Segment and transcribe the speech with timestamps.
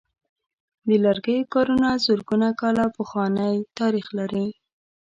[0.87, 4.47] د لرګیو کارونه زرګونه کاله پخوانۍ تاریخ لري.